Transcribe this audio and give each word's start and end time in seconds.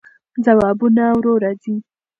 ځوابونه 0.45 1.03
ورو 1.17 1.33
راځي. 1.43 1.75